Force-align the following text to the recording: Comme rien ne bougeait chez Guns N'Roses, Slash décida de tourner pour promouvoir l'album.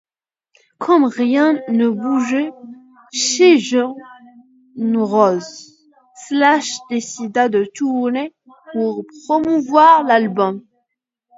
Comme 0.79 1.05
rien 1.05 1.61
ne 1.67 1.87
bougeait 1.87 2.51
chez 3.13 3.59
Guns 3.59 3.93
N'Roses, 4.75 5.77
Slash 6.27 6.79
décida 6.89 7.49
de 7.49 7.69
tourner 7.75 8.33
pour 8.73 9.03
promouvoir 9.27 10.01
l'album. 10.03 10.65